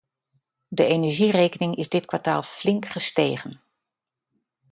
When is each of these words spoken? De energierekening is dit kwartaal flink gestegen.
De 0.67 0.85
energierekening 0.85 1.75
is 1.75 1.89
dit 1.89 2.05
kwartaal 2.05 2.43
flink 2.43 2.85
gestegen. 2.87 3.61